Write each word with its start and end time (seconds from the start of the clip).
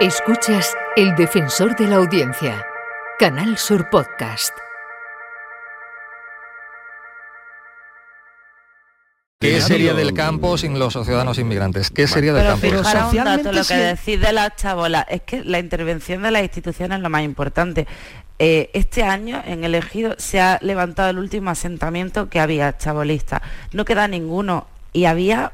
Escuchas 0.00 0.76
El 0.94 1.14
Defensor 1.14 1.74
de 1.74 1.86
la 1.86 1.96
Audiencia, 1.96 2.66
Canal 3.18 3.56
Sur 3.56 3.88
Podcast. 3.88 4.52
¿Qué 9.40 9.58
sería 9.62 9.94
del 9.94 10.12
campo 10.12 10.58
sin 10.58 10.78
los 10.78 10.92
ciudadanos 10.92 11.38
inmigrantes? 11.38 11.90
¿Qué 11.90 12.06
sería 12.06 12.34
del 12.34 12.42
Pero 12.42 12.82
campo? 12.82 12.84
fijaros 12.84 13.14
un 13.14 13.24
dato, 13.24 13.52
lo 13.52 13.64
que 13.64 13.74
decís 13.74 14.20
de 14.20 14.32
las 14.34 14.54
chabolas, 14.56 15.06
es 15.08 15.22
que 15.22 15.42
la 15.42 15.60
intervención 15.60 16.22
de 16.22 16.30
las 16.30 16.42
instituciones 16.42 16.98
es 16.98 17.02
lo 17.02 17.08
más 17.08 17.22
importante. 17.22 17.86
Eh, 18.38 18.68
este 18.74 19.02
año 19.02 19.42
en 19.46 19.64
el 19.64 19.74
ejido 19.74 20.14
se 20.18 20.42
ha 20.42 20.58
levantado 20.60 21.08
el 21.08 21.18
último 21.18 21.48
asentamiento 21.48 22.28
que 22.28 22.38
había 22.38 22.76
chabolista. 22.76 23.40
No 23.72 23.86
queda 23.86 24.08
ninguno 24.08 24.66
y 24.92 25.06
había 25.06 25.52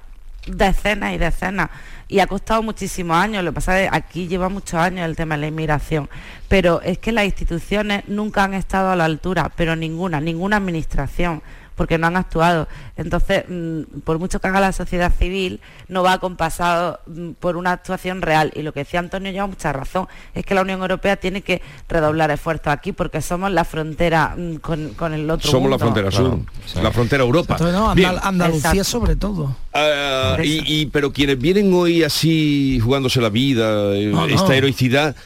decenas 0.49 1.15
y 1.15 1.19
decenas 1.19 1.71
y 2.13 2.21
ha 2.21 2.27
costado 2.27 2.63
muchísimos 2.63 3.17
años. 3.17 3.43
Lo 3.43 3.53
que 3.53 3.55
pasa 3.55 3.81
es 3.81 3.91
que 3.91 3.97
aquí 3.97 4.29
lleva 4.29 4.51
muchos 4.51 4.75
años 4.75 5.07
el 5.09 5.17
tema 5.17 5.35
de 5.35 5.41
la 5.41 5.47
inmigración, 5.47 6.11
pero 6.47 6.83
es 6.83 6.99
que 6.99 7.11
las 7.11 7.25
instituciones 7.25 8.05
nunca 8.07 8.45
han 8.45 8.53
estado 8.53 8.91
a 8.91 8.97
la 8.97 9.07
altura, 9.07 9.51
pero 9.57 9.77
ninguna, 9.77 10.21
ninguna 10.21 10.59
administración 10.59 11.43
porque 11.75 11.99
no 11.99 12.07
han 12.07 12.17
actuado. 12.17 12.69
Entonces, 12.97 13.45
mm, 13.49 14.01
por 14.05 14.19
mucho 14.19 14.41
que 14.41 14.49
haga 14.49 14.61
la 14.61 14.73
sociedad 14.73 15.13
civil, 15.19 15.61
no 15.89 16.03
va 16.03 16.13
acompasado 16.15 17.01
mm, 17.07 17.31
por 17.33 17.57
una 17.57 17.73
actuación 17.73 18.23
real. 18.23 18.53
Y 18.55 18.63
lo 18.63 18.73
que 18.73 18.81
decía 18.81 19.01
Antonio 19.01 19.33
lleva 19.33 19.47
mucha 19.47 19.73
razón, 19.73 20.07
es 20.35 20.45
que 20.45 20.55
la 20.55 20.63
Unión 20.63 20.81
Europea 20.81 21.17
tiene 21.17 21.43
que 21.43 21.63
redoblar 21.89 22.31
esfuerzos 22.31 22.69
aquí 22.69 22.93
porque 22.93 23.21
somos 23.23 23.51
la 23.51 23.65
frontera 23.65 24.35
mm, 24.37 24.57
con, 24.57 24.95
con 24.95 25.15
el 25.15 25.29
otro 25.31 25.51
Somos 25.51 25.71
la 25.71 25.79
frontera 25.79 26.09
Claro, 26.11 26.27
sur, 26.31 26.39
sí. 26.67 26.79
la 26.83 26.91
frontera 26.93 27.23
Europa. 27.25 27.55
Entonces, 27.55 27.77
no, 27.79 27.95
Bien, 27.95 28.11
Andal- 28.11 28.21
Andalucía 28.23 28.71
Exacto. 28.71 28.85
sobre 28.91 29.17
todo. 29.17 29.57
ah, 29.75 30.37
y, 30.43 30.87
pero 30.87 31.13
quienes 31.13 31.39
vienen 31.39 31.73
hoy 31.75 32.03
así 32.03 32.81
jugándose 32.83 33.21
la 33.21 33.29
vida, 33.31 33.95
eh, 33.97 34.07
no. 34.07 34.27
esta 34.27 34.55
heroicidad, 34.55 35.17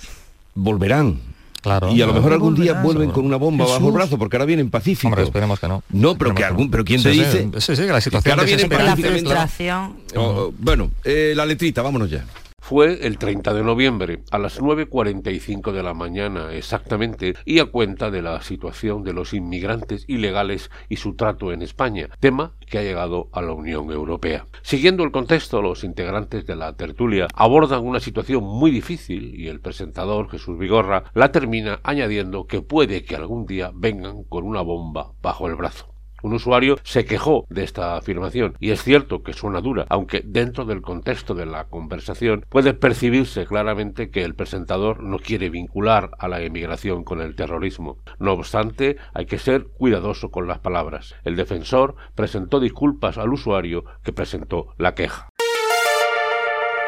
volverán. 0.54 1.20
Claro. 1.66 1.90
y 1.92 2.00
a 2.00 2.06
lo 2.06 2.14
mejor 2.14 2.32
algún 2.32 2.54
día 2.54 2.74
vuelven 2.74 3.08
seguro. 3.08 3.14
con 3.14 3.26
una 3.26 3.36
bomba 3.36 3.64
bajo 3.64 3.74
el 3.76 3.80
Jesús. 3.80 3.92
brazo, 3.94 4.18
porque 4.18 4.36
ahora 4.36 4.44
vienen 4.44 4.70
pacíficos. 4.70 5.06
Hombre, 5.06 5.24
esperemos 5.24 5.58
que 5.58 5.66
no. 5.66 5.82
No, 5.90 6.16
pero 6.16 6.32
que 6.32 6.44
algún, 6.44 6.70
pero 6.70 6.84
quién 6.84 7.02
te 7.02 7.12
Sí, 7.12 7.18
dice. 7.18 7.48
Sí, 7.54 7.60
sí, 7.60 7.76
sí, 7.76 7.82
que 7.82 7.92
la 7.92 8.00
situación 8.00 8.32
ahora 8.38 8.44
vienen 8.46 8.70
la 8.70 8.96
frustración. 8.96 9.96
Oh, 10.14 10.52
bueno, 10.58 10.92
eh, 11.02 11.32
la 11.34 11.44
letrita, 11.44 11.82
vámonos 11.82 12.08
ya. 12.08 12.24
Fue 12.68 13.06
el 13.06 13.16
30 13.16 13.54
de 13.54 13.62
noviembre, 13.62 14.24
a 14.32 14.40
las 14.40 14.60
9.45 14.60 15.70
de 15.70 15.84
la 15.84 15.94
mañana 15.94 16.52
exactamente, 16.52 17.36
y 17.44 17.60
a 17.60 17.66
cuenta 17.66 18.10
de 18.10 18.22
la 18.22 18.42
situación 18.42 19.04
de 19.04 19.12
los 19.12 19.34
inmigrantes 19.34 20.04
ilegales 20.08 20.72
y 20.88 20.96
su 20.96 21.14
trato 21.14 21.52
en 21.52 21.62
España, 21.62 22.08
tema 22.18 22.56
que 22.68 22.78
ha 22.78 22.82
llegado 22.82 23.28
a 23.30 23.40
la 23.40 23.52
Unión 23.52 23.92
Europea. 23.92 24.46
Siguiendo 24.62 25.04
el 25.04 25.12
contexto, 25.12 25.62
los 25.62 25.84
integrantes 25.84 26.44
de 26.44 26.56
la 26.56 26.72
tertulia 26.72 27.28
abordan 27.36 27.86
una 27.86 28.00
situación 28.00 28.42
muy 28.42 28.72
difícil 28.72 29.36
y 29.36 29.46
el 29.46 29.60
presentador, 29.60 30.28
Jesús 30.28 30.58
Vigorra, 30.58 31.04
la 31.14 31.30
termina 31.30 31.78
añadiendo 31.84 32.48
que 32.48 32.62
puede 32.62 33.04
que 33.04 33.14
algún 33.14 33.46
día 33.46 33.70
vengan 33.72 34.24
con 34.24 34.42
una 34.42 34.62
bomba 34.62 35.12
bajo 35.22 35.46
el 35.46 35.54
brazo. 35.54 35.95
Un 36.26 36.32
usuario 36.32 36.76
se 36.82 37.04
quejó 37.04 37.46
de 37.50 37.62
esta 37.62 37.96
afirmación 37.96 38.56
y 38.58 38.72
es 38.72 38.82
cierto 38.82 39.22
que 39.22 39.32
suena 39.32 39.60
dura, 39.60 39.86
aunque 39.88 40.22
dentro 40.24 40.64
del 40.64 40.82
contexto 40.82 41.36
de 41.36 41.46
la 41.46 41.66
conversación 41.66 42.44
puede 42.48 42.74
percibirse 42.74 43.46
claramente 43.46 44.10
que 44.10 44.24
el 44.24 44.34
presentador 44.34 45.04
no 45.04 45.20
quiere 45.20 45.50
vincular 45.50 46.10
a 46.18 46.26
la 46.26 46.40
emigración 46.40 47.04
con 47.04 47.20
el 47.20 47.36
terrorismo. 47.36 47.98
No 48.18 48.32
obstante, 48.32 48.96
hay 49.14 49.26
que 49.26 49.38
ser 49.38 49.68
cuidadoso 49.68 50.32
con 50.32 50.48
las 50.48 50.58
palabras. 50.58 51.14
El 51.22 51.36
defensor 51.36 51.94
presentó 52.16 52.58
disculpas 52.58 53.18
al 53.18 53.32
usuario 53.32 53.84
que 54.02 54.12
presentó 54.12 54.74
la 54.78 54.96
queja. 54.96 55.28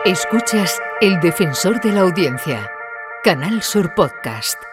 Escuchas 0.04 0.80
El 1.00 1.20
Defensor 1.20 1.80
de 1.80 1.92
la 1.92 2.00
Audiencia, 2.00 2.68
Canal 3.22 3.62
Sur 3.62 3.94
Podcast. 3.94 4.67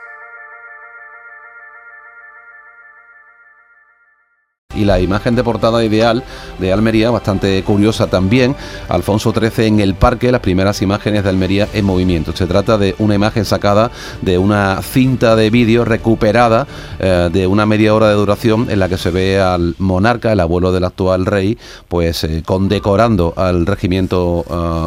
Y 4.76 4.86
la 4.86 5.00
imagen 5.00 5.36
de 5.36 5.44
portada 5.44 5.84
ideal 5.84 6.24
de 6.60 6.74
Almería, 6.74 7.10
bastante 7.12 7.64
curiosa 7.64 8.08
también, 8.08 8.56
Alfonso 8.90 9.34
XIII 9.34 9.68
en 9.68 9.80
el 9.80 9.96
parque, 9.96 10.32
las 10.32 10.42
primeras 10.42 10.82
imágenes 10.82 11.24
de 11.24 11.30
Almería 11.30 11.68
en 11.74 11.86
movimiento. 11.86 12.36
Se 12.36 12.46
trata 12.46 12.78
de 12.78 12.96
una 13.00 13.16
imagen 13.16 13.46
sacada 13.46 13.92
de 14.22 14.38
una 14.38 14.82
cinta 14.82 15.36
de 15.36 15.50
vídeo 15.50 15.86
recuperada 15.86 16.68
eh, 17.00 17.30
de 17.32 17.48
una 17.48 17.66
media 17.66 17.94
hora 17.94 18.10
de 18.10 18.16
duración 18.16 18.68
en 18.70 18.80
la 18.80 18.90
que 18.90 18.98
se 18.98 19.12
ve 19.12 19.40
al 19.40 19.76
monarca, 19.80 20.32
el 20.32 20.40
abuelo 20.40 20.72
del 20.72 20.84
actual 20.84 21.26
rey, 21.26 21.58
pues 21.88 22.24
eh, 22.24 22.44
condecorando 22.46 23.34
al 23.36 23.66
regimiento, 23.66 24.46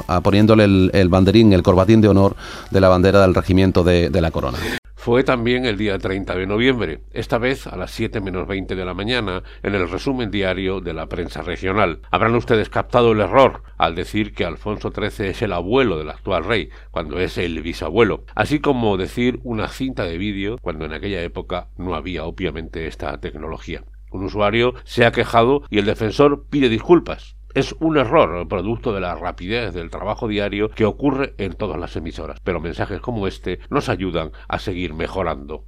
eh, 0.08 0.20
poniéndole 0.22 0.64
el, 0.64 1.08
banderín, 1.08 1.52
el 1.52 1.62
corbatín 1.62 2.00
de 2.00 2.08
honor 2.08 2.36
de 2.70 2.80
la 2.80 2.88
bandera 2.88 3.22
del 3.22 3.34
regimiento 3.34 3.84
de 3.84 4.20
la 4.20 4.30
corona. 4.30 4.58
Fue 5.00 5.22
también 5.22 5.64
el 5.64 5.78
día 5.78 5.96
30 5.96 6.34
de 6.34 6.46
noviembre, 6.48 7.02
esta 7.12 7.38
vez 7.38 7.68
a 7.68 7.76
las 7.76 7.92
7 7.92 8.20
menos 8.20 8.48
20 8.48 8.74
de 8.74 8.84
la 8.84 8.94
mañana, 8.94 9.44
en 9.62 9.76
el 9.76 9.88
resumen 9.88 10.32
diario 10.32 10.80
de 10.80 10.92
la 10.92 11.06
prensa 11.06 11.40
regional. 11.40 12.00
Habrán 12.10 12.34
ustedes 12.34 12.68
captado 12.68 13.12
el 13.12 13.20
error 13.20 13.62
al 13.76 13.94
decir 13.94 14.34
que 14.34 14.44
Alfonso 14.44 14.90
XIII 14.90 15.28
es 15.28 15.40
el 15.40 15.52
abuelo 15.52 15.98
del 15.98 16.10
actual 16.10 16.44
rey, 16.44 16.70
cuando 16.90 17.20
es 17.20 17.38
el 17.38 17.62
bisabuelo, 17.62 18.24
así 18.34 18.58
como 18.58 18.96
decir 18.96 19.38
una 19.44 19.68
cinta 19.68 20.02
de 20.02 20.18
vídeo, 20.18 20.58
cuando 20.60 20.84
en 20.84 20.92
aquella 20.92 21.22
época 21.22 21.68
no 21.76 21.94
había 21.94 22.24
obviamente 22.24 22.88
esta 22.88 23.20
tecnología. 23.20 23.84
Un 24.10 24.24
usuario 24.24 24.74
se 24.82 25.06
ha 25.06 25.12
quejado 25.12 25.62
y 25.70 25.78
el 25.78 25.84
defensor 25.84 26.46
pide 26.50 26.68
disculpas. 26.68 27.37
Es 27.58 27.74
un 27.80 27.96
error 27.96 28.46
producto 28.46 28.92
de 28.92 29.00
la 29.00 29.16
rapidez 29.16 29.74
del 29.74 29.90
trabajo 29.90 30.28
diario 30.28 30.70
que 30.70 30.84
ocurre 30.84 31.34
en 31.38 31.54
todas 31.54 31.76
las 31.76 31.96
emisoras, 31.96 32.38
pero 32.44 32.60
mensajes 32.60 33.00
como 33.00 33.26
este 33.26 33.58
nos 33.68 33.88
ayudan 33.88 34.30
a 34.46 34.60
seguir 34.60 34.94
mejorando. 34.94 35.64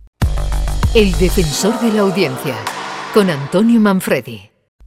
El 0.94 1.10
Defensor 1.18 1.80
de 1.80 1.92
la 1.92 2.02
Audiencia, 2.02 2.54
con 3.12 3.28
Antonio 3.28 3.80
Manfredi. 3.80 4.40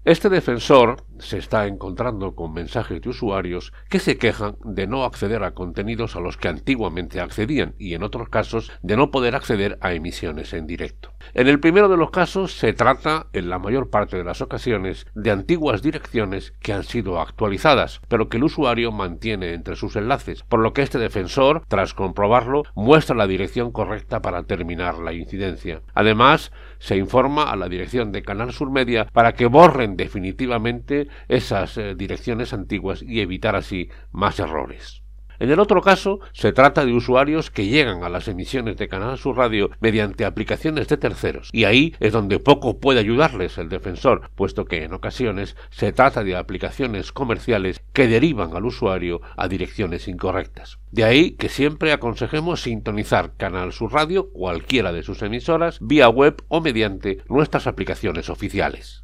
Este 0.05 0.29
defensor 0.29 1.03
se 1.23 1.37
está 1.37 1.67
encontrando 1.67 2.35
con 2.35 2.53
mensajes 2.53 3.01
de 3.01 3.09
usuarios 3.09 3.73
que 3.89 3.99
se 3.99 4.17
quejan 4.17 4.57
de 4.63 4.87
no 4.87 5.03
acceder 5.03 5.43
a 5.43 5.53
contenidos 5.53 6.15
a 6.15 6.19
los 6.19 6.37
que 6.37 6.47
antiguamente 6.47 7.19
accedían 7.19 7.75
y 7.77 7.93
en 7.93 8.03
otros 8.03 8.29
casos 8.29 8.71
de 8.81 8.97
no 8.97 9.11
poder 9.11 9.35
acceder 9.35 9.77
a 9.81 9.93
emisiones 9.93 10.53
en 10.53 10.67
directo. 10.67 11.13
En 11.33 11.47
el 11.47 11.59
primero 11.59 11.89
de 11.89 11.97
los 11.97 12.11
casos 12.11 12.57
se 12.57 12.73
trata, 12.73 13.27
en 13.33 13.49
la 13.49 13.59
mayor 13.59 13.89
parte 13.89 14.17
de 14.17 14.23
las 14.23 14.41
ocasiones, 14.41 15.05
de 15.15 15.31
antiguas 15.31 15.81
direcciones 15.81 16.53
que 16.59 16.73
han 16.73 16.83
sido 16.83 17.19
actualizadas, 17.19 18.01
pero 18.07 18.29
que 18.29 18.37
el 18.37 18.43
usuario 18.43 18.91
mantiene 18.91 19.53
entre 19.53 19.75
sus 19.75 19.95
enlaces, 19.95 20.43
por 20.43 20.59
lo 20.59 20.73
que 20.73 20.81
este 20.81 20.99
defensor, 20.99 21.63
tras 21.67 21.93
comprobarlo, 21.93 22.63
muestra 22.75 23.15
la 23.15 23.27
dirección 23.27 23.71
correcta 23.71 24.21
para 24.21 24.43
terminar 24.43 24.99
la 24.99 25.13
incidencia. 25.13 25.81
Además, 25.93 26.51
se 26.79 26.97
informa 26.97 27.43
a 27.43 27.55
la 27.55 27.69
dirección 27.69 28.11
de 28.11 28.23
Canal 28.23 28.51
Sur 28.51 28.69
Media 28.69 29.07
para 29.13 29.33
que 29.33 29.45
borren 29.45 29.95
definitivamente 29.95 31.07
esas 31.27 31.77
eh, 31.77 31.95
direcciones 31.95 32.53
antiguas 32.53 33.01
y 33.01 33.21
evitar 33.21 33.55
así 33.55 33.89
más 34.11 34.39
errores. 34.39 35.03
En 35.39 35.49
el 35.51 35.59
otro 35.59 35.81
caso, 35.81 36.19
se 36.31 36.53
trata 36.53 36.85
de 36.85 36.93
usuarios 36.93 37.49
que 37.49 37.67
llegan 37.67 38.03
a 38.03 38.09
las 38.09 38.27
emisiones 38.27 38.77
de 38.77 38.87
Canal 38.87 39.17
Sur 39.17 39.37
Radio 39.37 39.71
mediante 39.79 40.25
aplicaciones 40.25 40.87
de 40.87 40.97
terceros, 40.97 41.49
y 41.51 41.65
ahí 41.65 41.95
es 41.99 42.13
donde 42.13 42.39
poco 42.39 42.79
puede 42.79 42.99
ayudarles 42.99 43.57
el 43.57 43.67
defensor, 43.67 44.29
puesto 44.35 44.65
que 44.65 44.83
en 44.83 44.93
ocasiones 44.93 45.57
se 45.69 45.91
trata 45.91 46.23
de 46.23 46.35
aplicaciones 46.35 47.11
comerciales 47.11 47.81
que 47.93 48.07
derivan 48.07 48.55
al 48.55 48.65
usuario 48.65 49.21
a 49.35 49.47
direcciones 49.47 50.07
incorrectas. 50.07 50.79
De 50.91 51.03
ahí 51.03 51.31
que 51.31 51.49
siempre 51.49 51.91
aconsejemos 51.91 52.61
sintonizar 52.61 53.35
Canal 53.35 53.73
Sur 53.73 53.91
Radio, 53.91 54.29
cualquiera 54.31 54.93
de 54.93 55.03
sus 55.03 55.21
emisoras, 55.23 55.79
vía 55.81 56.07
web 56.09 56.43
o 56.47 56.61
mediante 56.61 57.17
nuestras 57.27 57.65
aplicaciones 57.67 58.29
oficiales. 58.29 59.02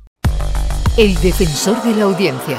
El 0.97 1.13
Defensor 1.21 1.81
de 1.83 1.95
la 1.95 2.03
Audiencia, 2.03 2.57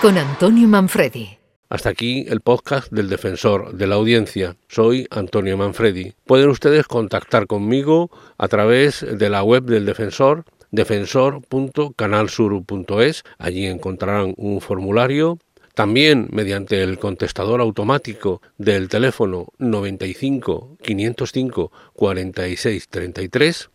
con 0.00 0.16
Antonio 0.16 0.66
Manfredi. 0.68 1.36
Hasta 1.68 1.90
aquí 1.90 2.24
el 2.28 2.40
podcast 2.40 2.90
del 2.90 3.10
defensor 3.10 3.74
de 3.74 3.86
la 3.86 3.96
audiencia. 3.96 4.56
Soy 4.68 5.06
Antonio 5.10 5.58
Manfredi. 5.58 6.14
Pueden 6.24 6.48
ustedes 6.48 6.86
contactar 6.86 7.46
conmigo 7.46 8.10
a 8.38 8.48
través 8.48 9.04
de 9.06 9.28
la 9.28 9.42
web 9.42 9.64
del 9.64 9.84
defensor 9.84 10.44
defensor.canalsur.es. 10.70 13.24
Allí 13.38 13.66
encontrarán 13.66 14.32
un 14.36 14.60
formulario 14.60 15.38
también 15.74 16.28
mediante 16.30 16.82
el 16.82 16.98
contestador 16.98 17.60
automático 17.60 18.40
del 18.56 18.88
teléfono 18.88 19.48
95 19.58 20.78
505 20.80 21.72
46 21.94 22.88
33 22.88 23.70